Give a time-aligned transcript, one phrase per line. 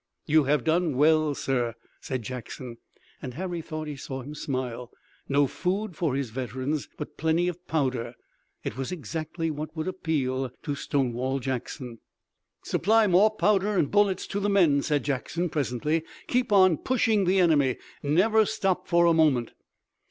[0.25, 2.77] "You have done well, sir," said Jackson,
[3.21, 4.89] and Harry thought he saw him smile.
[5.29, 8.15] No food for his veterans, but plenty of powder.
[8.63, 11.99] It was exactly what would appeal to Stonewall Jackson.
[12.63, 16.03] "Supply more powder and bullets to the men," said Jackson presently.
[16.25, 17.77] "Keep on pushing the enemy!
[18.01, 19.51] Never stop for a moment."